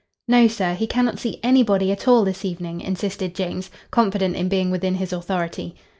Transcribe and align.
"No, 0.27 0.47
sir. 0.47 0.73
He 0.73 0.87
cannot 0.87 1.19
see 1.19 1.39
anybody 1.43 1.91
at 1.91 2.07
all 2.07 2.23
this 2.25 2.43
evening," 2.43 2.81
insisted 2.81 3.35
James, 3.35 3.69
confident 3.91 4.35
in 4.35 4.49
being 4.49 4.71
within 4.71 4.95
his 4.95 5.13
authority. 5.13 5.75